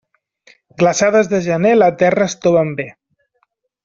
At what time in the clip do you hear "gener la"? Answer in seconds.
1.49-1.89